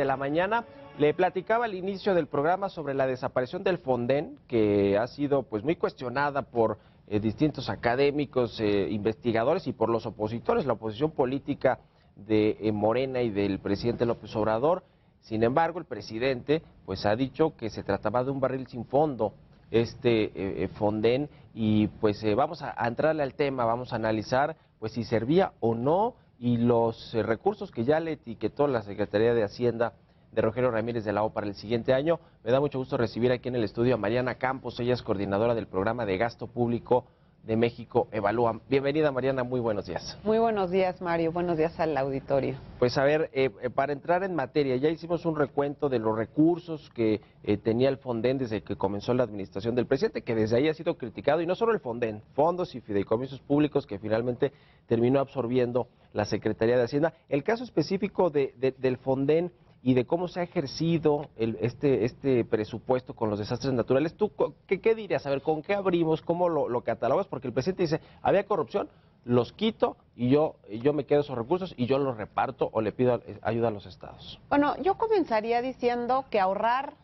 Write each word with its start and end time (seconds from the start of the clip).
de 0.00 0.06
la 0.06 0.16
mañana. 0.16 0.64
Le 0.98 1.14
platicaba 1.14 1.66
al 1.66 1.74
inicio 1.74 2.14
del 2.14 2.26
programa 2.26 2.68
sobre 2.68 2.94
la 2.94 3.06
desaparición 3.06 3.62
del 3.62 3.78
Fonden, 3.78 4.38
que 4.48 4.98
ha 4.98 5.06
sido 5.06 5.42
pues 5.44 5.62
muy 5.62 5.76
cuestionada 5.76 6.42
por 6.42 6.78
eh, 7.06 7.20
distintos 7.20 7.68
académicos, 7.68 8.58
eh, 8.60 8.88
investigadores 8.90 9.66
y 9.66 9.72
por 9.72 9.88
los 9.88 10.06
opositores, 10.06 10.66
la 10.66 10.72
oposición 10.72 11.10
política 11.10 11.78
de 12.16 12.56
eh, 12.60 12.72
Morena 12.72 13.22
y 13.22 13.30
del 13.30 13.60
presidente 13.60 14.06
López 14.06 14.34
Obrador. 14.36 14.82
Sin 15.20 15.42
embargo, 15.42 15.78
el 15.78 15.84
presidente 15.84 16.62
pues 16.86 17.04
ha 17.04 17.14
dicho 17.14 17.54
que 17.56 17.68
se 17.70 17.82
trataba 17.82 18.24
de 18.24 18.30
un 18.30 18.40
barril 18.40 18.66
sin 18.66 18.84
fondo, 18.84 19.34
este 19.70 20.68
Fonden, 20.74 21.28
y 21.54 21.86
pues 22.00 22.24
vamos 22.34 22.62
a, 22.62 22.74
a 22.76 22.88
entrarle 22.88 23.22
al 23.22 23.34
tema, 23.34 23.64
vamos 23.64 23.92
a 23.92 23.96
analizar 23.96 24.56
pues 24.80 24.92
si 24.92 25.04
servía 25.04 25.52
o 25.60 25.74
no 25.74 26.14
y 26.40 26.56
los 26.56 27.12
recursos 27.12 27.70
que 27.70 27.84
ya 27.84 28.00
le 28.00 28.12
etiquetó 28.12 28.66
la 28.66 28.80
Secretaría 28.80 29.34
de 29.34 29.44
Hacienda 29.44 29.92
de 30.32 30.40
Rogelio 30.40 30.70
Ramírez 30.70 31.04
de 31.04 31.12
la 31.12 31.22
O 31.22 31.34
para 31.34 31.46
el 31.46 31.54
siguiente 31.54 31.92
año. 31.92 32.18
Me 32.42 32.50
da 32.50 32.60
mucho 32.60 32.78
gusto 32.78 32.96
recibir 32.96 33.30
aquí 33.30 33.48
en 33.50 33.56
el 33.56 33.64
estudio 33.64 33.94
a 33.94 33.98
Mariana 33.98 34.36
Campos, 34.36 34.80
ella 34.80 34.94
es 34.94 35.02
coordinadora 35.02 35.54
del 35.54 35.66
programa 35.66 36.06
de 36.06 36.16
gasto 36.16 36.46
público 36.46 37.04
de 37.42 37.56
México 37.56 38.08
Evalúa. 38.12 38.60
Bienvenida 38.68 39.10
Mariana, 39.12 39.44
muy 39.44 39.60
buenos 39.60 39.86
días. 39.86 40.18
Muy 40.24 40.38
buenos 40.38 40.70
días 40.70 41.00
Mario, 41.00 41.32
buenos 41.32 41.56
días 41.56 41.78
al 41.80 41.96
auditorio. 41.96 42.56
Pues 42.78 42.96
a 42.98 43.04
ver, 43.04 43.30
eh, 43.32 43.50
eh, 43.62 43.70
para 43.70 43.92
entrar 43.92 44.22
en 44.24 44.34
materia, 44.34 44.76
ya 44.76 44.88
hicimos 44.88 45.24
un 45.24 45.36
recuento 45.36 45.88
de 45.88 45.98
los 45.98 46.16
recursos 46.16 46.90
que 46.90 47.20
eh, 47.42 47.56
tenía 47.56 47.88
el 47.88 47.98
Fonden 47.98 48.38
desde 48.38 48.62
que 48.62 48.76
comenzó 48.76 49.14
la 49.14 49.24
administración 49.24 49.74
del 49.74 49.86
presidente, 49.86 50.22
que 50.22 50.34
desde 50.34 50.56
ahí 50.56 50.68
ha 50.68 50.74
sido 50.74 50.96
criticado, 50.96 51.40
y 51.40 51.46
no 51.46 51.54
solo 51.54 51.72
el 51.72 51.80
Fonden, 51.80 52.22
fondos 52.34 52.74
y 52.74 52.80
fideicomisos 52.80 53.40
públicos 53.40 53.86
que 53.86 53.98
finalmente 53.98 54.52
terminó 54.86 55.20
absorbiendo 55.20 55.88
la 56.12 56.24
Secretaría 56.24 56.76
de 56.76 56.84
Hacienda. 56.84 57.14
El 57.28 57.44
caso 57.44 57.64
específico 57.64 58.30
de, 58.30 58.74
del 58.78 58.96
Fonden 58.98 59.52
y 59.82 59.94
de 59.94 60.04
cómo 60.04 60.28
se 60.28 60.40
ha 60.40 60.42
ejercido 60.42 61.28
el, 61.36 61.56
este, 61.60 62.04
este 62.04 62.44
presupuesto 62.44 63.14
con 63.14 63.30
los 63.30 63.38
desastres 63.38 63.72
naturales. 63.72 64.14
¿Tú 64.14 64.30
qué, 64.66 64.80
qué 64.80 64.94
dirías? 64.94 65.24
A 65.26 65.30
ver, 65.30 65.42
¿con 65.42 65.62
qué 65.62 65.74
abrimos? 65.74 66.20
¿Cómo 66.20 66.48
lo, 66.48 66.68
lo, 66.68 66.82
catalogas? 66.82 67.26
Porque 67.26 67.48
el 67.48 67.54
presidente 67.54 67.84
dice, 67.84 68.00
había 68.22 68.44
corrupción, 68.44 68.88
los 69.24 69.52
quito 69.52 69.96
y 70.16 70.28
yo, 70.28 70.56
yo 70.82 70.92
me 70.92 71.04
quedo 71.04 71.20
esos 71.20 71.36
recursos 71.36 71.74
y 71.76 71.86
yo 71.86 71.98
los 71.98 72.16
reparto 72.16 72.68
o 72.72 72.80
le 72.80 72.92
pido 72.92 73.20
ayuda 73.42 73.68
a 73.68 73.70
los 73.70 73.86
estados. 73.86 74.38
Bueno, 74.48 74.76
yo 74.82 74.96
comenzaría 74.96 75.62
diciendo 75.62 76.24
que 76.30 76.40
ahorrar 76.40 76.94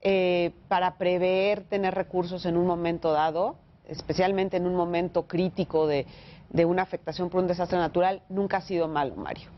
eh, 0.00 0.52
para 0.68 0.96
prever 0.98 1.62
tener 1.64 1.94
recursos 1.94 2.44
en 2.46 2.56
un 2.56 2.66
momento 2.66 3.12
dado, 3.12 3.56
especialmente 3.86 4.56
en 4.56 4.66
un 4.66 4.74
momento 4.74 5.26
crítico 5.26 5.86
de, 5.86 6.06
de 6.50 6.64
una 6.64 6.82
afectación 6.82 7.30
por 7.30 7.40
un 7.40 7.46
desastre 7.46 7.78
natural, 7.78 8.22
nunca 8.28 8.58
ha 8.58 8.62
sido 8.62 8.88
malo, 8.88 9.14
Mario 9.16 9.55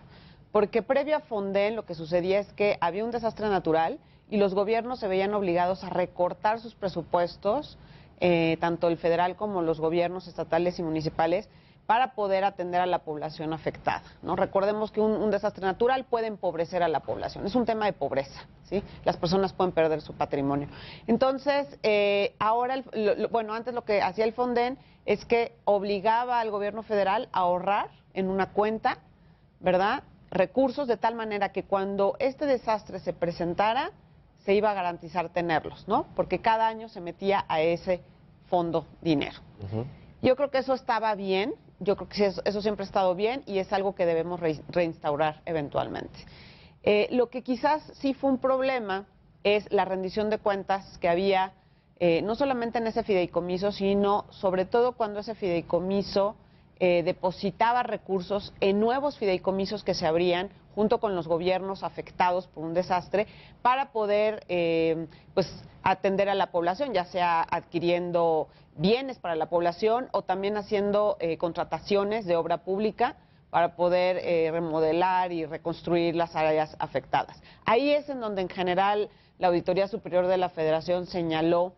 porque 0.58 0.82
previo 0.82 1.14
a 1.14 1.20
Fonden 1.20 1.76
lo 1.76 1.84
que 1.84 1.94
sucedía 1.94 2.40
es 2.40 2.52
que 2.52 2.78
había 2.80 3.04
un 3.04 3.12
desastre 3.12 3.48
natural 3.48 4.00
y 4.28 4.38
los 4.38 4.54
gobiernos 4.54 4.98
se 4.98 5.06
veían 5.06 5.32
obligados 5.32 5.84
a 5.84 5.88
recortar 5.88 6.58
sus 6.58 6.74
presupuestos, 6.74 7.78
eh, 8.18 8.56
tanto 8.58 8.88
el 8.88 8.96
federal 8.96 9.36
como 9.36 9.62
los 9.62 9.78
gobiernos 9.78 10.26
estatales 10.26 10.80
y 10.80 10.82
municipales, 10.82 11.48
para 11.86 12.14
poder 12.16 12.42
atender 12.42 12.80
a 12.80 12.86
la 12.86 13.04
población 13.04 13.52
afectada. 13.52 14.02
¿no? 14.20 14.34
Recordemos 14.34 14.90
que 14.90 15.00
un, 15.00 15.30
desastre 15.30 15.64
natural 15.64 16.06
puede 16.06 16.26
empobrecer 16.26 16.82
a 16.82 16.88
la 16.88 16.98
población, 16.98 17.46
es 17.46 17.54
un 17.54 17.64
tema 17.64 17.86
de 17.86 17.92
pobreza, 17.92 18.48
¿sí? 18.64 18.82
las 19.04 19.16
personas 19.16 19.52
pueden 19.52 19.70
perder 19.70 20.00
su 20.00 20.14
patrimonio. 20.14 20.66
Entonces, 21.06 21.68
eh, 21.84 22.34
ahora, 22.40 22.74
el, 22.74 22.84
lo, 23.22 23.28
bueno, 23.28 23.54
antes 23.54 23.74
lo 23.74 23.84
que 23.84 24.02
hacía 24.02 24.24
el 24.24 24.32
Fonden 24.32 24.76
es 25.06 25.24
que 25.24 25.52
obligaba 25.66 26.40
al 26.40 26.50
gobierno 26.50 26.82
federal 26.82 27.28
a 27.30 27.38
ahorrar 27.42 27.90
en 28.12 28.28
una 28.28 28.50
cuenta, 28.50 28.98
¿verdad? 29.60 30.02
Recursos 30.30 30.86
de 30.88 30.96
tal 30.96 31.14
manera 31.14 31.50
que 31.50 31.64
cuando 31.64 32.16
este 32.18 32.46
desastre 32.46 32.98
se 33.00 33.12
presentara, 33.12 33.90
se 34.44 34.54
iba 34.54 34.70
a 34.70 34.74
garantizar 34.74 35.28
tenerlos, 35.30 35.86
¿no? 35.88 36.06
Porque 36.14 36.40
cada 36.40 36.66
año 36.66 36.88
se 36.88 37.00
metía 37.00 37.44
a 37.48 37.60
ese 37.60 38.00
fondo 38.48 38.86
dinero. 39.02 39.38
Uh 39.60 39.76
-huh. 39.76 39.84
Yo 40.22 40.36
creo 40.36 40.50
que 40.50 40.58
eso 40.58 40.74
estaba 40.74 41.14
bien, 41.14 41.54
yo 41.80 41.96
creo 41.96 42.08
que 42.08 42.26
eso, 42.26 42.42
eso, 42.44 42.60
siempre 42.62 42.84
ha 42.84 42.86
estado 42.86 43.14
bien 43.14 43.42
y 43.46 43.58
es 43.58 43.72
algo 43.72 43.94
que 43.94 44.06
debemos 44.06 44.40
re 44.40 44.60
reinstaurar 44.68 45.42
eventualmente. 45.44 46.18
Eh, 46.82 47.08
lo 47.10 47.28
que 47.28 47.42
quizás 47.42 47.82
sí 47.94 48.14
fue 48.14 48.30
un 48.30 48.38
problema 48.38 49.06
es 49.44 49.70
la 49.70 49.84
rendición 49.84 50.30
de 50.30 50.38
cuentas 50.38 50.98
que 50.98 51.08
había, 51.08 51.52
eh, 52.00 52.22
no 52.22 52.34
solamente 52.34 52.78
en 52.78 52.86
ese 52.86 53.02
fideicomiso, 53.02 53.72
sino 53.72 54.24
sobre 54.30 54.64
todo 54.64 54.92
cuando 54.92 55.20
ese 55.20 55.34
fideicomiso 55.34 56.36
eh, 56.80 57.02
depositaba 57.02 57.82
recursos 57.82 58.52
en 58.60 58.80
nuevos 58.80 59.18
fideicomisos 59.18 59.84
que 59.84 59.94
se 59.94 60.06
abrían 60.06 60.50
junto 60.74 61.00
con 61.00 61.16
los 61.16 61.26
gobiernos 61.26 61.82
afectados 61.82 62.46
por 62.46 62.64
un 62.64 62.74
desastre 62.74 63.26
para 63.62 63.90
poder 63.90 64.44
eh, 64.48 65.08
pues 65.34 65.52
atender 65.82 66.28
a 66.28 66.34
la 66.34 66.52
población, 66.52 66.92
ya 66.92 67.04
sea 67.04 67.44
adquiriendo 67.50 68.48
bienes 68.76 69.18
para 69.18 69.34
la 69.34 69.46
población 69.46 70.08
o 70.12 70.22
también 70.22 70.56
haciendo 70.56 71.16
eh, 71.20 71.36
contrataciones 71.36 72.26
de 72.26 72.36
obra 72.36 72.58
pública 72.58 73.16
para 73.50 73.74
poder 73.74 74.18
eh, 74.18 74.50
remodelar 74.52 75.32
y 75.32 75.46
reconstruir 75.46 76.14
las 76.14 76.36
áreas 76.36 76.76
afectadas. 76.78 77.42
Ahí 77.64 77.90
es 77.90 78.08
en 78.08 78.20
donde 78.20 78.42
en 78.42 78.48
general 78.48 79.08
la 79.38 79.48
Auditoría 79.48 79.88
Superior 79.88 80.26
de 80.26 80.36
la 80.36 80.48
Federación 80.48 81.06
señaló 81.06 81.72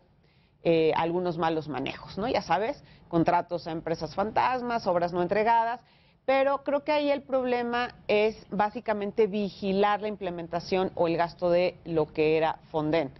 eh, 0.63 0.91
algunos 0.95 1.37
malos 1.37 1.67
manejos, 1.67 2.17
¿no? 2.17 2.27
Ya 2.27 2.41
sabes, 2.41 2.83
contratos 3.07 3.67
a 3.67 3.71
empresas 3.71 4.13
fantasmas, 4.15 4.87
obras 4.87 5.13
no 5.13 5.21
entregadas, 5.21 5.81
pero 6.25 6.63
creo 6.63 6.83
que 6.83 6.91
ahí 6.91 7.09
el 7.09 7.23
problema 7.23 7.95
es 8.07 8.45
básicamente 8.51 9.27
vigilar 9.27 10.01
la 10.01 10.07
implementación 10.07 10.91
o 10.95 11.07
el 11.07 11.17
gasto 11.17 11.49
de 11.49 11.77
lo 11.85 12.13
que 12.13 12.37
era 12.37 12.59
Fonden. 12.71 13.11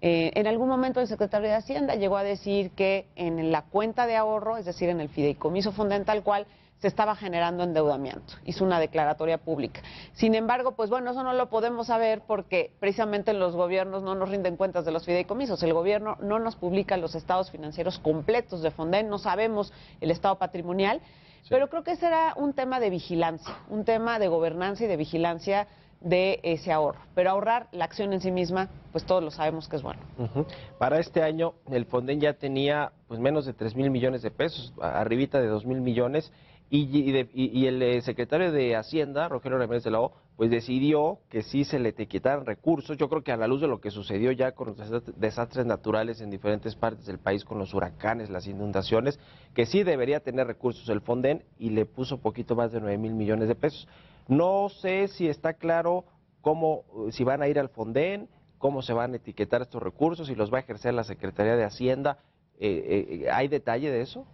Eh, 0.00 0.32
en 0.34 0.46
algún 0.46 0.68
momento 0.68 1.00
el 1.00 1.08
secretario 1.08 1.48
de 1.48 1.54
Hacienda 1.54 1.94
llegó 1.94 2.16
a 2.16 2.22
decir 2.22 2.70
que 2.72 3.06
en 3.16 3.50
la 3.50 3.62
cuenta 3.62 4.06
de 4.06 4.16
ahorro, 4.16 4.56
es 4.56 4.66
decir, 4.66 4.88
en 4.88 5.00
el 5.00 5.08
fideicomiso 5.08 5.72
Fonden 5.72 6.04
tal 6.04 6.22
cual, 6.22 6.46
se 6.78 6.88
estaba 6.88 7.16
generando 7.16 7.64
endeudamiento. 7.64 8.34
Hizo 8.44 8.64
una 8.64 8.78
declaratoria 8.78 9.38
pública. 9.38 9.80
Sin 10.12 10.34
embargo, 10.34 10.72
pues 10.72 10.90
bueno, 10.90 11.12
eso 11.12 11.22
no 11.22 11.32
lo 11.32 11.48
podemos 11.48 11.86
saber 11.86 12.22
porque 12.26 12.72
precisamente 12.80 13.32
los 13.32 13.56
gobiernos 13.56 14.02
no 14.02 14.14
nos 14.14 14.28
rinden 14.28 14.56
cuentas 14.56 14.84
de 14.84 14.92
los 14.92 15.04
fideicomisos. 15.04 15.62
El 15.62 15.72
gobierno 15.72 16.16
no 16.20 16.38
nos 16.38 16.56
publica 16.56 16.96
los 16.96 17.14
estados 17.14 17.50
financieros 17.50 17.98
completos 17.98 18.62
de 18.62 18.70
Fonden, 18.70 19.08
no 19.08 19.18
sabemos 19.18 19.72
el 20.00 20.10
estado 20.10 20.36
patrimonial. 20.36 21.00
Sí. 21.42 21.48
Pero 21.50 21.68
creo 21.68 21.84
que 21.84 21.92
ese 21.92 22.06
era 22.06 22.34
un 22.36 22.54
tema 22.54 22.80
de 22.80 22.90
vigilancia, 22.90 23.54
un 23.68 23.84
tema 23.84 24.18
de 24.18 24.28
gobernanza 24.28 24.84
y 24.84 24.86
de 24.86 24.96
vigilancia 24.96 25.66
de 26.04 26.38
ese 26.42 26.70
ahorro. 26.70 27.00
Pero 27.14 27.30
ahorrar 27.30 27.68
la 27.72 27.86
acción 27.86 28.12
en 28.12 28.20
sí 28.20 28.30
misma, 28.30 28.68
pues 28.92 29.04
todos 29.04 29.22
lo 29.22 29.30
sabemos 29.30 29.68
que 29.68 29.76
es 29.76 29.82
bueno. 29.82 30.00
Uh 30.18 30.24
-huh. 30.24 30.46
Para 30.78 31.00
este 31.00 31.22
año, 31.22 31.54
el 31.70 31.86
Fonden 31.86 32.20
ya 32.20 32.34
tenía 32.34 32.92
pues 33.08 33.18
menos 33.18 33.46
de 33.46 33.54
3 33.54 33.74
mil 33.74 33.90
millones 33.90 34.22
de 34.22 34.30
pesos, 34.30 34.72
arribita 34.80 35.40
de 35.40 35.48
2 35.48 35.64
mil 35.64 35.80
millones. 35.80 36.30
Y, 36.76 36.88
y, 36.90 37.12
de, 37.12 37.30
y, 37.32 37.66
el 37.66 37.80
eh, 37.80 38.00
secretario 38.00 38.50
de 38.50 38.74
Hacienda, 38.74 39.28
Rogelio 39.28 39.58
Ramírez 39.58 39.84
de 39.84 39.92
la 39.92 40.00
O, 40.00 40.12
pues 40.34 40.50
decidió 40.50 41.20
que 41.30 41.44
sí 41.44 41.62
se 41.62 41.78
le 41.78 41.90
etiquetaran 41.90 42.44
recursos. 42.44 42.96
Yo 42.96 43.08
creo 43.08 43.22
que 43.22 43.30
a 43.30 43.36
la 43.36 43.46
luz 43.46 43.60
de 43.60 43.68
lo 43.68 43.80
que 43.80 43.92
sucedió 43.92 44.32
ya 44.32 44.56
con 44.56 44.74
los 44.74 45.16
desastres 45.16 45.66
naturales 45.66 46.20
en 46.20 46.30
diferentes 46.30 46.74
partes 46.74 47.06
del 47.06 47.20
país, 47.20 47.44
con 47.44 47.60
los 47.60 47.74
huracanes, 47.74 48.28
las 48.28 48.48
inundaciones, 48.48 49.20
que 49.54 49.66
sí 49.66 49.84
debería 49.84 50.18
tener 50.18 50.48
recursos 50.48 50.88
el 50.88 51.00
Fonden 51.00 51.44
y 51.60 51.70
le 51.70 51.86
puso 51.86 52.18
poquito 52.18 52.56
más 52.56 52.72
de 52.72 52.80
9 52.80 52.98
mil 52.98 53.14
millones 53.14 53.46
de 53.46 53.54
pesos. 53.54 53.86
No 54.26 54.68
sé 54.68 55.06
si 55.06 55.28
está 55.28 55.52
claro 55.52 56.04
cómo, 56.40 56.82
si 57.12 57.22
van 57.22 57.40
a 57.40 57.46
ir 57.46 57.60
al 57.60 57.68
Fonden, 57.68 58.28
cómo 58.58 58.82
se 58.82 58.92
van 58.92 59.12
a 59.12 59.18
etiquetar 59.18 59.62
estos 59.62 59.80
recursos, 59.80 60.26
si 60.26 60.34
los 60.34 60.52
va 60.52 60.58
a 60.58 60.62
ejercer 60.62 60.92
la 60.92 61.04
Secretaría 61.04 61.54
de 61.54 61.62
Hacienda. 61.62 62.18
Eh, 62.58 63.22
eh, 63.22 63.30
¿Hay 63.30 63.46
detalle 63.46 63.92
de 63.92 64.00
eso? 64.00 64.26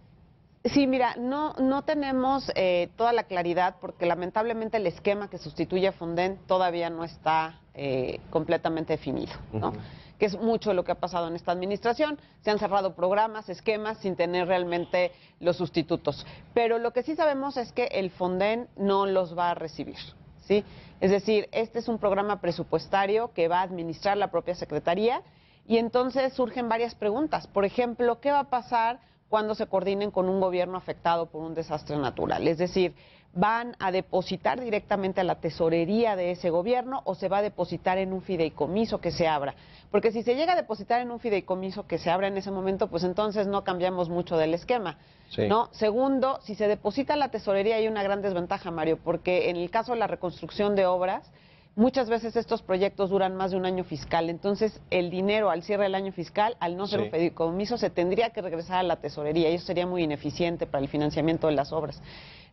Sí, 0.63 0.85
mira, 0.85 1.15
no, 1.17 1.53
no 1.53 1.81
tenemos 1.83 2.51
eh, 2.55 2.89
toda 2.95 3.13
la 3.13 3.23
claridad 3.23 3.77
porque 3.81 4.05
lamentablemente 4.05 4.77
el 4.77 4.85
esquema 4.85 5.27
que 5.27 5.39
sustituye 5.39 5.87
a 5.87 5.91
Fonden 5.91 6.37
todavía 6.45 6.91
no 6.91 7.03
está 7.03 7.59
eh, 7.73 8.19
completamente 8.29 8.93
definido, 8.93 9.33
¿no? 9.53 9.69
Uh 9.69 9.71
-huh. 9.71 9.79
que 10.19 10.27
es 10.27 10.37
mucho 10.37 10.73
lo 10.75 10.83
que 10.83 10.91
ha 10.91 10.99
pasado 10.99 11.27
en 11.27 11.35
esta 11.35 11.51
administración. 11.51 12.19
Se 12.41 12.51
han 12.51 12.59
cerrado 12.59 12.93
programas, 12.93 13.49
esquemas 13.49 13.97
sin 13.97 14.15
tener 14.15 14.47
realmente 14.47 15.11
los 15.39 15.57
sustitutos. 15.57 16.27
Pero 16.53 16.77
lo 16.77 16.91
que 16.91 17.01
sí 17.01 17.15
sabemos 17.15 17.57
es 17.57 17.71
que 17.71 17.85
el 17.85 18.11
Fonden 18.11 18.67
no 18.75 19.07
los 19.07 19.35
va 19.35 19.49
a 19.49 19.55
recibir, 19.55 19.97
¿sí? 20.41 20.63
Es 20.99 21.09
decir, 21.09 21.49
este 21.51 21.79
es 21.79 21.87
un 21.87 21.97
programa 21.97 22.39
presupuestario 22.39 23.31
que 23.33 23.47
va 23.47 23.61
a 23.61 23.63
administrar 23.63 24.15
la 24.15 24.29
propia 24.29 24.53
Secretaría 24.53 25.23
y 25.67 25.77
entonces 25.77 26.33
surgen 26.33 26.69
varias 26.69 26.93
preguntas. 26.93 27.47
Por 27.47 27.65
ejemplo, 27.65 28.19
¿qué 28.19 28.31
va 28.31 28.41
a 28.41 28.49
pasar 28.51 28.99
cuando 29.31 29.55
se 29.55 29.65
coordinen 29.65 30.11
con 30.11 30.27
un 30.27 30.41
gobierno 30.41 30.77
afectado 30.77 31.27
por 31.27 31.41
un 31.41 31.55
desastre 31.55 31.95
natural. 31.95 32.49
Es 32.49 32.57
decir, 32.57 32.93
van 33.33 33.77
a 33.79 33.89
depositar 33.89 34.59
directamente 34.59 35.21
a 35.21 35.23
la 35.23 35.35
tesorería 35.35 36.17
de 36.17 36.31
ese 36.31 36.49
gobierno 36.49 37.01
o 37.05 37.15
se 37.15 37.29
va 37.29 37.37
a 37.37 37.41
depositar 37.41 37.97
en 37.97 38.11
un 38.11 38.21
fideicomiso 38.21 38.99
que 38.99 39.09
se 39.09 39.29
abra. 39.29 39.55
Porque 39.89 40.11
si 40.11 40.21
se 40.21 40.35
llega 40.35 40.51
a 40.51 40.57
depositar 40.57 40.99
en 40.99 41.11
un 41.11 41.21
fideicomiso 41.21 41.87
que 41.87 41.97
se 41.97 42.09
abra 42.09 42.27
en 42.27 42.37
ese 42.37 42.51
momento, 42.51 42.87
pues 42.87 43.05
entonces 43.05 43.47
no 43.47 43.63
cambiamos 43.63 44.09
mucho 44.09 44.35
del 44.35 44.53
esquema. 44.53 44.97
Sí. 45.29 45.47
¿no? 45.47 45.69
Segundo, 45.71 46.41
si 46.41 46.55
se 46.55 46.67
deposita 46.67 47.13
a 47.13 47.17
la 47.17 47.31
tesorería 47.31 47.77
hay 47.77 47.87
una 47.87 48.03
gran 48.03 48.21
desventaja, 48.21 48.69
Mario, 48.69 48.99
porque 49.01 49.49
en 49.49 49.55
el 49.55 49.71
caso 49.71 49.93
de 49.93 49.99
la 49.99 50.07
reconstrucción 50.07 50.75
de 50.75 50.85
obras, 50.85 51.31
muchas 51.75 52.09
veces 52.09 52.35
estos 52.35 52.61
proyectos 52.61 53.09
duran 53.09 53.35
más 53.35 53.51
de 53.51 53.57
un 53.57 53.65
año 53.65 53.83
fiscal. 53.83 54.29
Entonces, 54.29 54.79
el 54.89 55.09
dinero 55.09 55.49
al 55.49 55.63
cierre 55.63 55.83
del 55.83 55.95
año 55.95 56.11
fiscal, 56.11 56.57
al 56.59 56.77
no 56.77 56.87
ser 56.87 57.01
un 57.01 57.11
fideicomiso, 57.11 57.77
se 57.77 57.89
tendría 57.89 58.31
que 58.31 58.41
regresar 58.41 58.77
a 58.77 58.83
la 58.83 58.97
tesorería 58.97 59.49
y 59.49 59.55
eso 59.55 59.65
sería 59.65 59.87
muy 59.87 60.03
ineficiente 60.03 60.67
para 60.67 60.83
el 60.83 60.89
financiamiento 60.89 61.47
de 61.47 61.53
las 61.53 61.71
obras. 61.71 62.01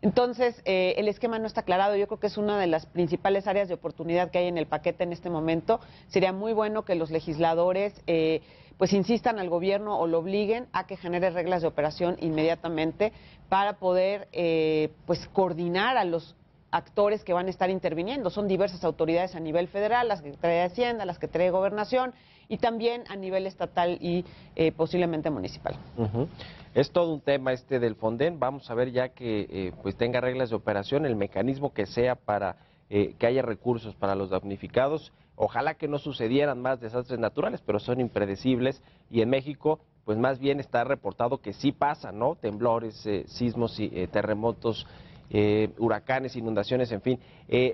Entonces, 0.00 0.62
eh, 0.64 0.94
el 0.96 1.08
esquema 1.08 1.38
no 1.38 1.46
está 1.46 1.62
aclarado. 1.62 1.96
Yo 1.96 2.06
creo 2.06 2.20
que 2.20 2.28
es 2.28 2.38
una 2.38 2.58
de 2.58 2.68
las 2.68 2.86
principales 2.86 3.46
áreas 3.48 3.68
de 3.68 3.74
oportunidad 3.74 4.30
que 4.30 4.38
hay 4.38 4.46
en 4.46 4.58
el 4.58 4.66
paquete 4.66 5.02
en 5.02 5.12
este 5.12 5.28
momento. 5.28 5.80
Sería 6.06 6.32
muy 6.32 6.52
bueno 6.52 6.84
que 6.84 6.94
los 6.94 7.10
legisladores 7.10 8.00
eh, 8.06 8.42
pues 8.76 8.92
insistan 8.92 9.40
al 9.40 9.48
gobierno 9.48 9.98
o 9.98 10.06
lo 10.06 10.20
obliguen 10.20 10.68
a 10.72 10.86
que 10.86 10.96
genere 10.96 11.30
reglas 11.30 11.62
de 11.62 11.68
operación 11.68 12.16
inmediatamente 12.20 13.12
para 13.48 13.78
poder 13.78 14.28
eh, 14.30 14.92
pues 15.04 15.26
coordinar 15.32 15.96
a 15.96 16.04
los 16.04 16.36
actores 16.70 17.24
que 17.24 17.32
van 17.32 17.46
a 17.46 17.50
estar 17.50 17.70
interviniendo. 17.70 18.30
Son 18.30 18.48
diversas 18.48 18.84
autoridades 18.84 19.34
a 19.34 19.40
nivel 19.40 19.68
federal, 19.68 20.08
las 20.08 20.22
que 20.22 20.32
trae 20.32 20.62
Hacienda, 20.62 21.04
las 21.04 21.18
que 21.18 21.28
trae 21.28 21.50
Gobernación 21.50 22.12
y 22.48 22.58
también 22.58 23.04
a 23.08 23.16
nivel 23.16 23.46
estatal 23.46 23.98
y 24.00 24.24
posiblemente 24.76 25.30
municipal. 25.30 25.76
Es 26.74 26.92
todo 26.92 27.12
un 27.12 27.20
tema 27.20 27.52
este 27.52 27.80
del 27.80 27.96
Fonden. 27.96 28.38
Vamos 28.38 28.70
a 28.70 28.74
ver 28.74 28.92
ya 28.92 29.08
que 29.08 29.48
eh, 29.50 29.72
pues 29.82 29.96
tenga 29.96 30.20
reglas 30.20 30.50
de 30.50 30.56
operación, 30.56 31.06
el 31.06 31.16
mecanismo 31.16 31.72
que 31.72 31.86
sea 31.86 32.14
para 32.14 32.56
eh, 32.90 33.14
que 33.18 33.26
haya 33.26 33.42
recursos 33.42 33.94
para 33.94 34.14
los 34.14 34.30
damnificados. 34.30 35.12
Ojalá 35.34 35.74
que 35.74 35.88
no 35.88 35.98
sucedieran 35.98 36.60
más 36.60 36.80
desastres 36.80 37.18
naturales, 37.18 37.62
pero 37.64 37.80
son 37.80 38.00
impredecibles 38.00 38.82
y 39.10 39.22
en 39.22 39.30
México 39.30 39.80
pues 40.04 40.18
más 40.18 40.38
bien 40.38 40.60
está 40.60 40.84
reportado 40.84 41.38
que 41.38 41.52
sí 41.52 41.72
pasa, 41.72 42.12
¿no? 42.12 42.36
Temblores, 42.36 43.04
eh, 43.06 43.24
sismos 43.26 43.78
y 43.80 44.06
terremotos. 44.06 44.86
Huracanes, 45.78 46.36
inundaciones, 46.36 46.90
en 46.90 47.02
fin. 47.02 47.20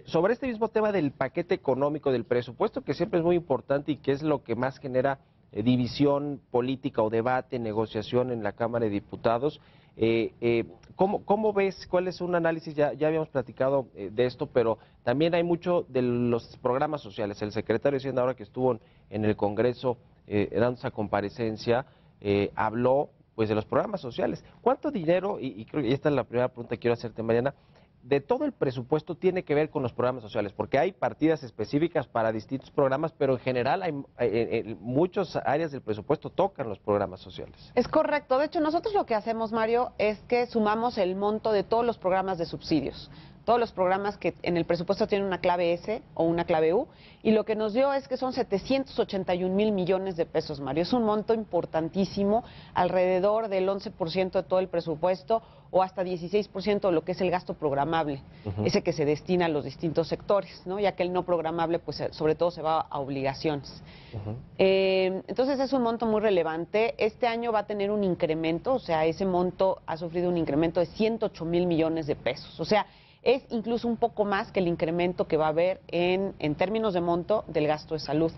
sobre 0.07 0.33
este 0.33 0.47
mismo 0.47 0.69
tema 0.69 0.91
del 0.91 1.13
paquete 1.13 1.55
económico, 1.55 2.11
del 2.11 2.25
presupuesto, 2.25 2.83
que 2.83 2.95
siempre 2.95 3.21
es 3.21 3.25
muy 3.25 3.37
importante 3.37 3.93
y 3.93 3.97
que 3.97 4.13
es 4.13 4.23
lo 4.23 4.43
que 4.43 4.55
más 4.57 4.79
genera 4.79 5.19
eh, 5.55 5.63
división 5.63 6.41
política 6.51 7.01
o 7.01 7.11
debate, 7.11 7.61
negociación 7.61 8.33
en 8.33 8.43
la 8.43 8.53
Cámara 8.53 8.87
de 8.87 8.91
Diputados. 8.91 9.61
Eh, 9.97 10.33
eh, 10.41 10.65
¿cómo, 10.97 11.53
ves? 11.53 11.87
¿Cuál 11.87 12.09
es 12.09 12.21
un 12.21 12.35
análisis? 12.35 12.75
Ya, 12.75 12.93
ya 12.93 13.07
habíamos 13.07 13.29
platicado 13.29 13.87
de 13.95 14.27
esto, 14.27 14.47
pero 14.47 14.79
también 15.05 15.33
hay 15.33 15.45
mucho 15.45 15.87
de 15.89 16.03
los 16.03 16.57
programas 16.57 17.03
sociales. 17.03 17.41
El 17.41 17.53
secretario 17.53 17.97
de 17.97 18.03
Hacienda, 18.03 18.23
ahora 18.23 18.35
que 18.35 18.43
estuvo 18.43 18.77
en 19.11 19.25
el 19.25 19.37
Congreso 19.37 19.97
dando 20.27 20.73
esa 20.73 20.91
comparecencia, 20.91 21.87
habló 22.57 23.11
pues 23.35 23.49
de 23.49 23.55
los 23.55 23.65
programas 23.65 24.01
sociales. 24.01 24.45
¿Cuánto 24.61 24.91
dinero, 24.91 25.39
y, 25.41 25.65
creo 25.65 25.83
que 25.83 25.93
esta 25.93 26.09
es 26.09 26.15
la 26.15 26.25
primera 26.25 26.49
pregunta 26.49 26.77
que 26.77 26.81
quiero 26.81 26.95
hacerte, 26.95 27.23
Mariana, 27.23 27.55
de 28.03 28.21
todo 28.21 28.45
el 28.45 28.53
presupuesto 28.53 29.15
tiene 29.15 29.45
que 29.45 29.55
ver 29.55 29.71
con 29.71 29.83
los 29.83 29.95
programas 29.95 30.23
sociales, 30.23 30.53
porque 30.53 30.79
hay 30.79 30.93
partidas 30.93 31.43
específicas 31.43 32.07
para 32.07 32.33
distintos 32.33 32.71
programas, 32.71 33.13
pero 33.13 33.33
en 33.33 33.39
general 33.39 33.83
hay, 33.83 33.95
en, 34.19 34.79
muchas 34.81 35.37
áreas 35.37 35.73
del 35.73 35.81
presupuesto 35.81 36.29
tocan 36.29 36.69
los 36.69 36.79
programas 36.79 37.21
sociales. 37.21 37.73
Es 37.75 37.89
correcto. 37.89 38.39
De 38.39 38.45
hecho, 38.45 38.61
nosotros 38.61 38.93
lo 38.95 39.07
que 39.07 39.15
hacemos, 39.15 39.53
Mario, 39.53 39.93
es 39.97 40.21
que 40.25 40.47
sumamos 40.47 40.99
el 40.99 41.17
monto 41.17 41.51
de 41.51 41.65
todos 41.65 41.85
los 41.85 41.97
programas 41.97 42.37
de 42.37 42.45
subsidios 42.45 43.11
todos 43.45 43.61
los 43.61 43.73
programas 43.73 44.17
que 44.17 44.35
en 44.43 44.57
el 44.57 44.65
presupuesto 44.65 45.07
tienen 45.07 45.27
una 45.27 45.39
clave 45.39 45.73
S 45.75 46.03
o 46.15 46.25
una 46.25 46.45
clave 46.45 46.75
U, 46.75 46.89
y 47.23 47.31
lo 47.31 47.45
que 47.45 47.57
nos 47.57 47.73
dio 47.73 47.93
es 47.93 48.07
que 48.09 48.17
son 48.17 48.33
781 48.33 49.55
mil 49.55 49.73
millones 49.73 50.17
de 50.17 50.27
pesos, 50.27 50.61
Mario. 50.61 50.83
Es 50.83 50.93
un 50.93 51.05
monto 51.05 51.35
importantísimo, 51.35 52.45
alrededor 52.75 53.49
del 53.49 53.69
11% 53.69 54.33
de 54.33 54.43
todo 54.43 54.61
el 54.61 54.69
presupuesto 54.69 55.43
o 55.71 55.83
hasta 55.83 56.05
16% 56.05 56.83
de 56.83 56.93
lo 56.93 57.03
que 57.03 57.13
es 57.13 57.21
el 57.21 57.33
gasto 57.33 57.55
programable, 57.55 58.23
ese 58.65 58.83
que 58.83 58.93
se 58.93 59.05
destina 59.05 59.47
a 59.47 59.49
los 59.49 59.65
distintos 59.65 60.07
sectores, 60.07 60.63
¿no? 60.67 60.79
ya 60.79 60.93
que 60.93 61.03
el 61.03 61.13
no 61.13 61.25
programable, 61.25 61.81
pues 61.81 61.99
eh, 62.01 62.09
sobre 62.13 62.37
todo 62.37 62.53
se 62.53 62.63
va 62.63 62.83
a 62.83 63.01
obligaciones. 63.01 63.83
Eh, 64.57 65.21
entonces 65.27 65.59
es 65.59 65.73
un 65.73 65.83
monto 65.83 66.07
muy 66.07 66.21
relevante. 66.21 66.95
Este 66.97 67.27
año 67.27 67.51
va 67.51 67.61
a 67.61 67.67
tener 67.67 67.91
un 67.91 68.05
incremento, 68.05 68.75
o 68.75 68.79
sea, 68.79 69.05
ese 69.05 69.27
monto 69.27 69.81
ha 69.85 69.97
sufrido 69.97 70.29
un 70.29 70.37
incremento 70.37 70.79
de 70.79 70.87
108 70.87 71.45
mil 71.45 71.67
millones 71.67 72.07
de 72.07 72.15
pesos. 72.15 72.61
O 72.61 72.65
sea, 72.65 72.87
es 73.25 73.43
incluso 73.51 73.89
un 73.89 73.97
poco 73.97 74.25
más 74.25 74.53
que 74.53 74.61
el 74.61 74.69
incremento 74.69 75.27
que 75.27 75.37
va 75.37 75.47
a 75.47 75.49
haber 75.49 75.81
en, 75.89 76.35
en 76.39 76.55
términos 76.55 76.95
de 76.95 77.01
monto 77.01 77.45
del 77.49 77.67
gasto 77.67 77.95
de 77.95 78.01
salud. 78.01 78.31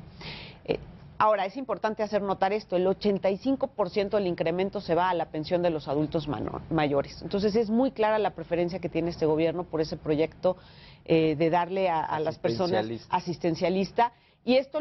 Eh, 0.65 0.79
ahora, 1.19 1.45
es 1.45 1.57
importante 1.57 2.03
hacer 2.03 2.23
notar 2.23 2.53
esto, 2.53 2.77
el 2.77 2.87
85% 2.87 4.11
del 4.11 4.27
incremento 4.29 4.81
se 4.81 4.95
va 4.95 5.11
a 5.11 5.15
la 5.15 5.27
pensión 5.27 5.61
de 5.63 5.71
los 5.71 5.89
adultos 5.89 6.29
mayores. 6.71 7.21
Entonces 7.21 7.57
es 7.57 7.69
muy 7.69 7.91
clara 7.91 8.19
la 8.19 8.31
preferencia 8.31 8.79
que 8.79 8.89
tiene 8.89 9.11
este 9.11 9.27
gobierno 9.27 9.65
por 9.65 9.81
ese 9.81 9.97
proyecto 9.97 10.57
eh, 11.05 11.35
de 11.37 11.51
darle 11.51 11.89
a, 11.89 12.19
las 12.21 12.39
personas 12.39 12.87
asistencialista. 13.11 14.13
Y 14.45 14.57
esto 14.57 14.79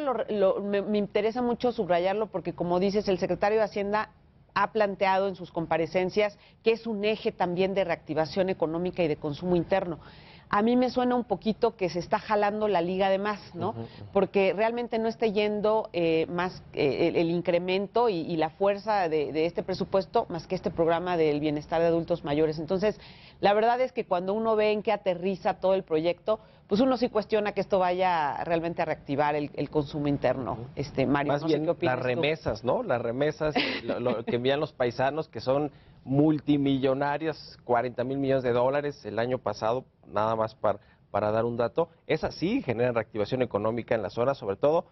me, 0.61 0.83
me 0.83 0.97
interesa 0.99 1.41
mucho 1.41 1.71
subrayarlo 1.71 2.27
porque, 2.27 2.53
como 2.53 2.79
dices, 2.79 3.07
el 3.07 3.17
secretario 3.17 3.57
de 3.57 3.63
Hacienda 3.63 4.11
ha 4.55 4.71
planteado 4.71 5.27
en 5.27 5.35
sus 5.35 5.51
comparecencias 5.51 6.37
que 6.63 6.71
es 6.71 6.87
un 6.87 7.05
eje 7.05 7.31
también 7.31 7.73
de 7.75 7.83
reactivación 7.83 8.49
económica 8.49 9.03
y 9.03 9.07
de 9.07 9.17
consumo 9.17 9.55
interno. 9.55 9.99
A 10.49 10.61
mí 10.61 10.75
me 10.75 10.89
suena 10.89 11.15
un 11.15 11.23
poquito 11.23 11.75
que 11.75 11.89
se 11.89 11.99
está 11.99 12.19
jalando 12.19 12.67
la 12.67 12.81
liga 12.81 13.09
de 13.09 13.17
más, 13.17 13.53
¿no? 13.55 13.75
Porque 14.13 14.53
realmente 14.55 14.99
no 14.99 15.07
está 15.07 15.25
yendo 15.27 15.89
eh, 15.91 16.27
más 16.29 16.63
eh, 16.73 17.11
el, 17.15 17.29
incremento 17.29 18.09
y, 18.09 18.35
la 18.37 18.49
fuerza 18.49 19.09
de, 19.09 19.31
de, 19.31 19.45
este 19.45 19.63
presupuesto 19.63 20.25
más 20.29 20.47
que 20.47 20.55
este 20.55 20.71
programa 20.71 21.17
del 21.17 21.39
bienestar 21.39 21.81
de 21.81 21.87
adultos 21.87 22.23
mayores. 22.23 22.59
Entonces, 22.59 22.99
la 23.41 23.53
verdad 23.53 23.81
es 23.81 23.91
que 23.91 24.05
cuando 24.05 24.33
uno 24.33 24.55
ve 24.55 24.71
en 24.71 24.83
qué 24.83 24.91
aterriza 24.91 25.55
todo 25.55 25.73
el 25.73 25.83
proyecto, 25.83 26.39
pues 26.67 26.81
uno 26.81 26.97
sí 26.97 27.09
cuestiona 27.09 27.51
que 27.51 27.61
esto 27.61 27.79
vaya 27.79 28.43
realmente 28.43 28.81
a 28.81 28.85
reactivar 28.85 29.35
el, 29.35 29.69
consumo 29.69 30.07
interno. 30.07 30.57
Este 30.75 31.05
Mario, 31.05 31.33
Más 31.33 31.43
bien 31.43 31.65
las 31.81 31.99
remesas, 31.99 32.63
¿no? 32.63 32.81
Las 32.81 33.01
remesas 33.01 33.53
lo, 33.83 34.23
que 34.25 34.37
envían 34.37 34.59
los 34.59 34.73
paisanos 34.73 35.27
que 35.27 35.41
son 35.41 35.71
multimillonarias, 36.05 37.57
40 37.65 38.03
mil 38.03 38.17
millones 38.17 38.43
de 38.43 38.53
dólares 38.53 39.03
el 39.05 39.19
año 39.19 39.39
pasado, 39.39 39.85
nada 40.07 40.35
más 40.35 40.55
para, 40.55 40.79
para 41.11 41.31
dar 41.31 41.43
un 41.43 41.57
dato. 41.57 41.89
Esas 42.07 42.35
sí 42.35 42.61
generan 42.61 42.95
reactivación 42.95 43.41
económica 43.41 43.95
en 43.95 44.01
la 44.01 44.09
zona, 44.09 44.33
sobre 44.33 44.55
todo 44.55 44.85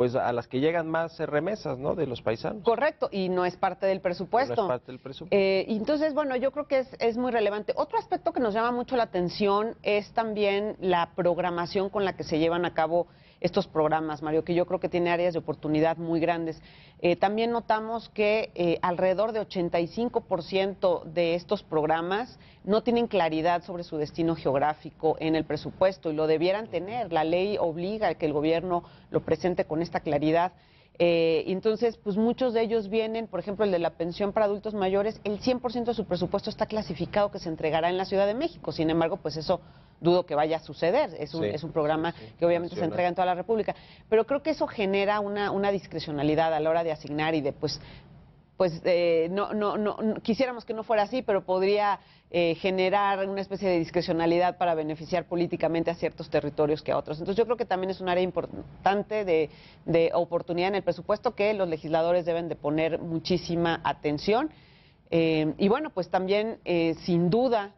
pues 0.00 0.14
a 0.14 0.32
las 0.32 0.48
que 0.48 0.60
llegan 0.60 0.88
más 0.88 1.18
remesas, 1.18 1.76
¿no? 1.76 1.94
De 1.94 2.06
los 2.06 2.22
paisanos. 2.22 2.62
Correcto, 2.62 3.10
y 3.12 3.28
no 3.28 3.44
es 3.44 3.58
parte 3.58 3.84
del 3.84 4.00
presupuesto. 4.00 4.56
No 4.56 4.62
es 4.62 4.68
parte 4.68 4.92
del 4.92 4.98
presupuesto. 4.98 5.36
Eh, 5.36 5.66
entonces, 5.68 6.14
bueno, 6.14 6.36
yo 6.36 6.52
creo 6.52 6.66
que 6.66 6.78
es, 6.78 6.96
es, 7.00 7.18
muy 7.18 7.30
relevante. 7.30 7.74
Otro 7.76 7.98
aspecto 7.98 8.32
que 8.32 8.40
nos 8.40 8.54
llama 8.54 8.72
mucho 8.72 8.96
la 8.96 9.02
atención 9.02 9.76
es 9.82 10.10
también 10.14 10.76
la 10.80 11.10
programación 11.14 11.90
con 11.90 12.06
la 12.06 12.14
que 12.16 12.24
se 12.24 12.38
llevan 12.38 12.64
a 12.64 12.72
cabo 12.72 13.08
estos 13.40 13.66
programas, 13.66 14.22
Mario, 14.22 14.44
que 14.44 14.54
yo 14.54 14.66
creo 14.66 14.80
que 14.80 14.88
tiene 14.88 15.10
áreas 15.10 15.32
de 15.32 15.38
oportunidad 15.38 15.96
muy 15.96 16.20
grandes. 16.20 16.62
Eh, 17.00 17.16
también 17.16 17.50
notamos 17.50 18.10
que 18.10 18.50
eh, 18.54 18.78
alrededor 18.82 19.32
de 19.32 19.40
85% 19.40 21.04
de 21.04 21.34
estos 21.34 21.62
programas 21.62 22.38
no 22.64 22.82
tienen 22.82 23.06
claridad 23.06 23.64
sobre 23.64 23.84
su 23.84 23.96
destino 23.96 24.36
geográfico 24.36 25.16
en 25.18 25.34
el 25.34 25.44
presupuesto 25.44 26.10
y 26.10 26.14
lo 26.14 26.26
debieran 26.26 26.68
tener. 26.68 27.12
La 27.12 27.24
ley 27.24 27.56
obliga 27.58 28.08
a 28.08 28.14
que 28.14 28.26
el 28.26 28.34
gobierno 28.34 28.84
lo 29.10 29.20
presente 29.20 29.64
con 29.64 29.80
esta 29.80 30.00
claridad. 30.00 30.52
Eh, 31.02 31.44
entonces, 31.46 31.96
pues 31.96 32.18
muchos 32.18 32.52
de 32.52 32.60
ellos 32.60 32.90
vienen, 32.90 33.26
por 33.26 33.40
ejemplo, 33.40 33.64
el 33.64 33.70
de 33.70 33.78
la 33.78 33.88
pensión 33.88 34.34
para 34.34 34.44
adultos 34.44 34.74
mayores, 34.74 35.18
el 35.24 35.40
100% 35.40 35.86
de 35.86 35.94
su 35.94 36.04
presupuesto 36.04 36.50
está 36.50 36.66
clasificado 36.66 37.30
que 37.30 37.38
se 37.38 37.48
entregará 37.48 37.88
en 37.88 37.96
la 37.96 38.04
Ciudad 38.04 38.26
de 38.26 38.34
México. 38.34 38.70
Sin 38.70 38.90
embargo, 38.90 39.16
pues 39.16 39.38
eso 39.38 39.62
dudo 39.98 40.26
que 40.26 40.34
vaya 40.34 40.58
a 40.58 40.60
suceder. 40.60 41.16
Es 41.18 41.32
un, 41.32 41.44
es 41.44 41.64
un 41.64 41.72
programa 41.72 42.14
que 42.38 42.44
obviamente 42.44 42.76
se 42.76 42.84
entrega 42.84 43.08
en 43.08 43.14
toda 43.14 43.24
la 43.24 43.34
República. 43.34 43.74
Pero 44.10 44.26
creo 44.26 44.42
que 44.42 44.50
eso 44.50 44.66
genera 44.66 45.20
una, 45.20 45.50
una 45.52 45.70
discrecionalidad 45.70 46.52
a 46.52 46.60
la 46.60 46.68
hora 46.68 46.84
de 46.84 46.92
asignar 46.92 47.34
y 47.34 47.40
de, 47.40 47.54
pues, 47.54 47.80
pues 48.58 48.82
eh, 48.84 49.28
no, 49.30 49.54
no, 49.54 49.78
no, 49.78 49.96
quisiéramos 50.22 50.66
que 50.66 50.74
no 50.74 50.82
fuera 50.82 51.04
así, 51.04 51.22
pero 51.22 51.46
podría 51.46 51.98
eh, 52.32 52.54
generar 52.54 53.28
una 53.28 53.40
especie 53.40 53.68
de 53.68 53.78
discrecionalidad 53.78 54.56
para 54.56 54.74
beneficiar 54.74 55.24
políticamente 55.24 55.90
a 55.90 55.94
ciertos 55.94 56.30
territorios 56.30 56.80
que 56.80 56.92
a 56.92 56.96
otros. 56.96 57.18
Entonces 57.18 57.36
yo 57.36 57.44
creo 57.44 57.56
que 57.56 57.64
también 57.64 57.90
es 57.90 58.00
un 58.00 58.08
área 58.08 58.22
importante 58.22 59.24
de, 59.24 59.50
de 59.84 60.12
oportunidad 60.14 60.68
en 60.68 60.76
el 60.76 60.82
presupuesto 60.82 61.34
que 61.34 61.52
los 61.54 61.68
legisladores 61.68 62.24
deben 62.24 62.48
de 62.48 62.54
poner 62.54 63.00
muchísima 63.00 63.80
atención. 63.82 64.50
Eh, 65.10 65.54
y 65.58 65.68
bueno, 65.68 65.90
pues 65.90 66.08
también, 66.08 66.58
sin 67.04 67.30
duda, 67.30 67.74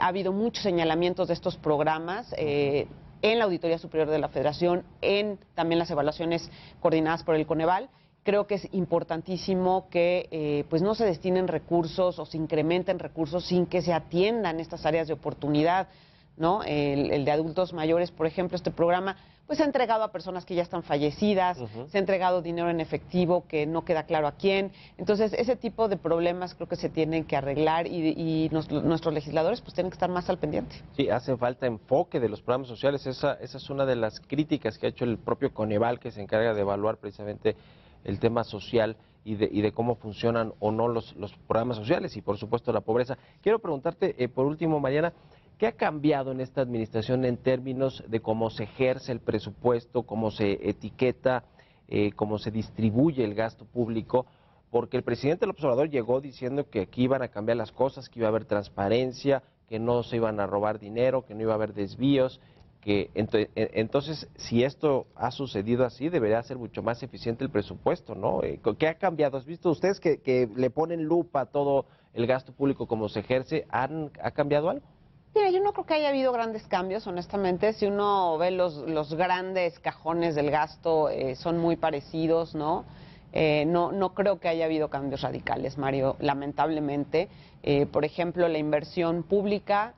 ha 0.00 0.06
habido 0.06 0.32
muchos 0.32 0.62
señalamientos 0.62 1.26
de 1.26 1.34
estos 1.34 1.56
programas 1.56 2.32
en 2.36 3.38
la 3.38 3.44
Auditoría 3.44 3.78
Superior 3.78 4.08
de 4.08 4.18
la 4.18 4.28
Federación, 4.28 4.84
en 5.00 5.38
también 5.54 5.80
las 5.80 5.90
evaluaciones 5.90 6.50
coordinadas 6.80 7.24
por 7.24 7.34
el 7.34 7.46
Coneval 7.46 7.88
creo 8.28 8.46
que 8.46 8.56
es 8.56 8.68
importantísimo 8.72 9.88
que 9.88 10.28
eh, 10.30 10.64
pues 10.68 10.82
no 10.82 10.94
se 10.94 11.06
destinen 11.06 11.48
recursos 11.48 12.18
o 12.18 12.26
se 12.26 12.36
incrementen 12.36 12.98
recursos 12.98 13.46
sin 13.46 13.64
que 13.64 13.80
se 13.80 13.94
atiendan 13.94 14.60
estas 14.60 14.84
áreas 14.84 15.08
de 15.08 15.14
oportunidad, 15.14 15.88
¿no? 16.36 16.62
El, 16.62 17.24
de 17.24 17.30
adultos 17.30 17.72
mayores, 17.72 18.10
por 18.10 18.26
ejemplo, 18.26 18.56
este 18.56 18.70
programa 18.70 19.16
pues 19.46 19.56
se 19.56 19.62
ha 19.62 19.66
entregado 19.66 20.04
a 20.04 20.12
personas 20.12 20.44
que 20.44 20.54
ya 20.54 20.60
están 20.60 20.82
fallecidas, 20.82 21.56
se 21.88 21.96
ha 21.96 22.00
entregado 22.00 22.42
dinero 22.42 22.68
en 22.68 22.80
efectivo 22.80 23.46
que 23.48 23.64
no 23.64 23.86
queda 23.86 24.02
claro 24.02 24.26
a 24.26 24.32
quién. 24.32 24.72
Entonces, 24.98 25.32
ese 25.32 25.56
tipo 25.56 25.88
de 25.88 25.96
problemas 25.96 26.54
creo 26.54 26.68
que 26.68 26.76
se 26.76 26.90
tienen 26.90 27.24
que 27.24 27.34
arreglar 27.34 27.86
y, 27.86 28.50
nuestros 28.50 29.14
legisladores 29.14 29.62
pues 29.62 29.72
tienen 29.72 29.90
que 29.90 29.94
estar 29.94 30.10
más 30.10 30.28
al 30.28 30.36
pendiente. 30.36 30.76
Sí, 30.98 31.08
hace 31.08 31.34
falta 31.38 31.64
enfoque 31.64 32.20
de 32.20 32.28
los 32.28 32.42
programas 32.42 32.68
sociales. 32.68 33.06
Esa, 33.06 33.38
esa 33.40 33.56
es 33.56 33.70
una 33.70 33.86
de 33.86 33.96
las 33.96 34.20
críticas 34.20 34.76
que 34.76 34.84
ha 34.84 34.90
hecho 34.90 35.06
el 35.06 35.16
propio 35.16 35.54
Coneval, 35.54 35.98
que 35.98 36.10
se 36.10 36.20
encarga 36.20 36.52
de 36.52 36.60
evaluar 36.60 36.98
precisamente 36.98 37.56
el 38.04 38.18
tema 38.18 38.44
social 38.44 38.96
y 39.24 39.34
de, 39.34 39.48
y 39.50 39.60
de 39.60 39.72
cómo 39.72 39.96
funcionan 39.96 40.52
o 40.60 40.70
no 40.70 40.88
los, 40.88 41.14
los, 41.16 41.32
programas 41.46 41.76
sociales 41.76 42.16
y 42.16 42.22
por 42.22 42.38
supuesto 42.38 42.72
la 42.72 42.80
pobreza. 42.80 43.18
Quiero 43.42 43.58
preguntarte, 43.58 44.14
eh, 44.22 44.28
por 44.28 44.46
último, 44.46 44.80
Mariana, 44.80 45.12
¿Qué 45.58 45.66
ha 45.66 45.72
cambiado 45.72 46.30
en 46.30 46.40
esta 46.40 46.60
administración 46.60 47.24
en 47.24 47.36
términos 47.36 48.04
de 48.06 48.20
cómo 48.20 48.48
se 48.48 48.62
ejerce 48.62 49.10
el 49.10 49.18
presupuesto, 49.18 50.04
cómo 50.04 50.30
se 50.30 50.52
etiqueta, 50.70 51.42
eh, 51.88 52.12
cómo 52.12 52.38
se 52.38 52.52
distribuye 52.52 53.24
el 53.24 53.34
gasto 53.34 53.64
público? 53.64 54.26
Porque 54.70 54.96
el 54.96 55.02
presidente 55.02 55.40
del 55.40 55.50
observador 55.50 55.90
llegó 55.90 56.20
diciendo 56.20 56.70
que 56.70 56.82
aquí 56.82 57.02
iban 57.02 57.22
a 57.22 57.28
cambiar 57.28 57.56
las 57.56 57.72
cosas, 57.72 58.08
que 58.08 58.20
iba 58.20 58.28
a 58.28 58.30
haber 58.30 58.44
transparencia, 58.44 59.42
que 59.68 59.80
no 59.80 60.04
se 60.04 60.14
iban 60.14 60.38
a 60.38 60.46
robar 60.46 60.78
dinero, 60.78 61.26
que 61.26 61.34
no 61.34 61.42
iba 61.42 61.52
a 61.52 61.56
haber 61.56 61.74
desvíos, 61.74 62.40
que 62.88 63.10
e, 63.14 63.70
entonces 63.74 64.26
si 64.36 64.64
esto 64.64 65.08
ha 65.14 65.30
sucedido 65.30 65.84
así 65.84 66.08
debería 66.08 66.42
ser 66.42 66.56
mucho 66.56 66.82
más 66.82 67.02
eficiente 67.02 67.44
el 67.44 67.50
presupuesto, 67.50 68.14
¿no? 68.14 68.42
Eh, 68.42 68.60
¿Qué 68.78 68.88
ha 68.88 68.94
cambiado? 68.94 69.36
¿Has 69.36 69.44
visto 69.44 69.68
ustedes 69.68 70.00
que, 70.00 70.48
le 70.56 70.70
ponen 70.70 71.04
lupa 71.04 71.44
todo 71.44 71.84
el 72.14 72.26
gasto 72.26 72.54
público 72.54 72.86
como 72.86 73.10
se 73.10 73.20
ejerce? 73.20 73.66
¿Han, 73.68 74.10
¿Ha 74.22 74.30
cambiado 74.30 74.70
algo? 74.70 74.86
Mira, 75.34 75.50
yo 75.50 75.60
no 75.60 75.74
creo 75.74 75.84
que 75.84 75.94
haya 75.94 76.08
habido 76.08 76.32
grandes 76.32 76.66
cambios, 76.66 77.06
honestamente. 77.06 77.74
Si 77.74 77.84
uno 77.84 78.38
ve 78.38 78.52
los, 78.52 78.78
los 78.88 79.12
grandes 79.12 79.78
cajones 79.80 80.34
del 80.34 80.50
gasto, 80.50 81.10
eh, 81.10 81.36
son 81.36 81.58
muy 81.58 81.76
parecidos, 81.76 82.54
¿no? 82.54 82.86
Eh, 83.32 83.64
no, 83.66 83.92
no 83.92 84.14
creo 84.14 84.40
que 84.40 84.48
haya 84.48 84.64
habido 84.64 84.88
cambios 84.88 85.20
radicales, 85.22 85.78
Mario, 85.78 86.16
lamentablemente. 86.20 87.28
Eh, 87.62 87.86
por 87.86 88.04
ejemplo, 88.04 88.48
la 88.48 88.58
inversión 88.58 89.22
pública, 89.22 89.94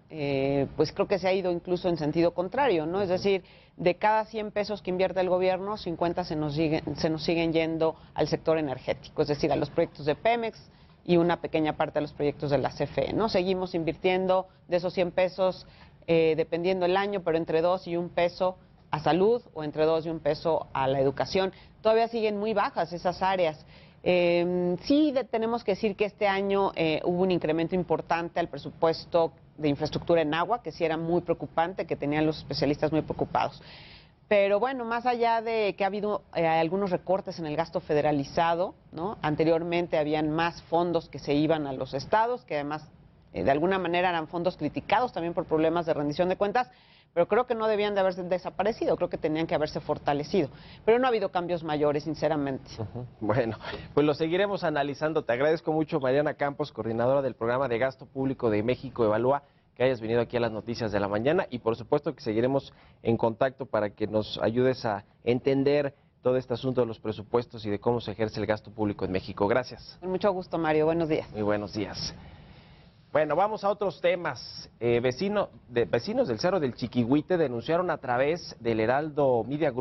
pues 0.77 0.93
creo 0.93 1.07
que 1.07 1.19
se 1.19 1.29
ha 1.29 1.33
ido 1.33 1.53
incluso 1.53 1.89
en 1.89 1.97
sentido 1.97 2.33
contrario, 2.33 2.87
¿no? 2.87 3.03
Es 3.03 3.09
decir, 3.09 3.45
de 3.77 3.95
cada 3.95 4.25
100 4.25 4.51
pesos 4.51 4.83
que 4.83 4.91
invierte 4.91 5.21
el 5.21 5.29
gobierno, 5.29 5.77
50 5.77 6.25
se 6.25 6.37
nos, 6.37 6.55
se 6.55 7.11
nos 7.11 7.23
siguen 7.23 7.53
yendo 7.53 7.97
al 8.15 8.29
sector 8.29 8.59
energético, 8.59 9.23
es 9.23 9.29
decir, 9.29 9.53
a 9.53 9.57
los 9.57 9.71
proyectos 9.71 10.07
de 10.07 10.15
Pemex, 10.17 10.71
y 11.05 11.17
una 11.17 11.41
pequeña 11.41 11.77
parte 11.77 11.95
de 11.95 12.03
los 12.03 12.13
proyectos 12.13 12.51
de 12.51 12.59
la 12.59 12.71
CFE. 12.71 13.13
¿no? 13.15 13.29
Seguimos 13.29 13.75
invirtiendo 13.75 14.47
de 14.69 14.77
esos 14.77 14.95
100 14.95 15.11
pesos, 15.13 15.67
eh, 16.07 16.35
dependiendo 16.37 16.87
el 16.87 16.97
año, 16.97 17.23
pero 17.25 17.37
entre 17.37 17.63
2 17.63 17.87
y 17.89 17.97
un 17.97 18.11
peso 18.11 18.57
a 18.91 19.01
salud 19.01 19.43
o 19.55 19.65
entre 19.65 19.85
2 19.85 20.07
y 20.07 20.11
un 20.11 20.21
peso 20.21 20.69
a 20.73 20.87
la 20.87 21.01
educación. 21.01 21.53
Todavía 21.83 22.09
siguen 22.09 22.39
muy 22.39 22.55
bajas 22.55 22.93
esas 22.93 23.23
áreas. 23.23 23.65
Eh, 24.03 24.77
sí 24.83 25.15
tenemos 25.31 25.63
que 25.63 25.73
decir 25.73 25.95
que 25.95 26.07
este 26.07 26.27
año 26.27 26.73
eh, 26.75 27.01
hubo 27.05 27.23
un 27.23 27.31
incremento 27.31 27.75
importante 27.75 28.41
al 28.41 28.49
presupuesto 28.49 29.33
de 29.59 29.69
infraestructura 29.69 30.23
en 30.23 30.33
agua, 30.33 30.63
que 30.63 30.73
sí 30.73 30.85
era 30.85 30.97
muy 30.97 31.21
preocupante, 31.21 31.87
que 31.87 31.97
tenían 31.97 32.27
los 32.27 32.39
especialistas 32.39 32.93
muy 32.93 33.03
preocupados. 33.03 33.63
Pero 34.31 34.61
bueno, 34.61 34.85
más 34.85 35.07
allá 35.07 35.43
de 35.43 35.75
que 35.77 35.83
ha 35.83 35.89
habido 35.89 36.23
eh, 36.37 36.47
algunos 36.47 36.91
recortes 36.91 37.39
en 37.41 37.47
el 37.47 37.57
gasto 37.57 37.81
federalizado, 37.81 38.75
¿no? 38.93 39.19
Anteriormente 39.23 39.99
habían 39.99 40.31
más 40.31 40.63
fondos 40.63 41.09
que 41.09 41.19
se 41.19 41.35
iban 41.35 41.67
a 41.67 41.73
los 41.73 41.95
estados, 41.95 42.45
que 42.45 42.55
además 42.55 42.89
eh, 43.33 43.43
de 43.43 43.51
alguna 43.51 43.81
manera 43.81 44.09
eran 44.09 44.29
fondos 44.29 44.57
criticados 44.57 45.13
también 45.13 45.35
por 45.35 45.47
problemas 45.47 45.85
de 45.87 45.95
rendición 45.95 46.29
de 46.29 46.37
cuentas, 46.37 46.71
pero 47.15 47.27
creo 47.27 47.47
que 47.47 47.55
no 47.55 47.67
debían 47.67 47.95
de 47.95 48.01
haberse 48.01 48.23
desaparecido, 48.23 48.97
creo 48.97 49.09
que 49.09 49.19
tenían 49.19 49.47
que 49.47 49.55
haberse 49.55 49.81
fortalecido. 49.81 50.49
Pero 50.85 50.99
no 50.99 51.07
ha 51.07 51.09
habido 51.09 51.31
cambios 51.31 51.65
mayores, 51.65 52.05
sinceramente. 52.05 52.71
Bueno, 53.21 53.59
pues 53.95 54.07
lo 54.07 54.15
seguiremos 54.15 54.65
analizando. 54.65 55.25
Te 55.25 55.33
agradezco 55.33 55.73
mucho, 55.73 56.01
Mariana 56.01 56.35
Campos, 56.35 56.73
coordinadora 56.73 57.23
del 57.23 57.35
programa 57.35 57.69
de 57.69 57.79
gasto 57.79 58.07
público 58.07 58.51
de 58.51 58.63
México 58.63 59.05
Evalúa 59.05 59.43
que 59.75 59.85
hayas 59.85 60.01
venido 60.01 60.21
aquí 60.21 60.37
a 60.37 60.41
las 60.41 60.53
noticias 60.53 60.93
de 60.93 61.01
la 61.01 61.09
mañana 61.09 61.47
y 61.49 61.61
por 61.61 61.75
supuesto 61.75 62.15
que 62.15 62.21
seguiremos 62.21 62.73
en 63.03 63.17
contacto 63.17 63.65
para 63.65 63.89
que 63.89 64.07
nos 64.07 64.39
ayudes 64.43 64.85
a 64.85 65.05
entender 65.25 65.95
todo 66.23 66.37
este 66.37 66.55
asunto 66.55 66.83
de 66.83 66.87
los 66.87 67.01
presupuestos 67.01 67.65
y 67.65 67.71
de 67.71 67.79
cómo 67.79 68.01
se 68.01 68.13
ejerce 68.13 68.41
el 68.41 68.47
gasto 68.47 68.71
público 68.71 69.05
en 69.05 69.13
México. 69.13 69.49
Gracias. 69.49 69.97
Con 70.01 70.11
mucho 70.11 70.31
gusto, 70.33 70.59
Mario. 70.59 70.85
Buenos 70.85 71.09
días. 71.09 71.31
Muy 71.33 71.43
buenos 71.43 71.73
días. 71.73 72.15
Bueno, 73.13 73.35
vamos 73.35 73.65
a 73.65 73.71
otros 73.71 74.01
temas. 74.01 74.71
Eh, 74.79 75.01
vecino, 75.01 75.49
de, 75.69 75.85
vecinos 75.85 76.29
del 76.29 76.39
Cerro 76.39 76.61
del 76.61 76.75
Chiquihuite 76.75 77.37
denunciaron 77.37 77.91
a 77.91 77.99
través 77.99 78.55
del 78.61 78.79
Heraldo 78.79 79.43
Media 79.43 79.73
Group 79.73 79.79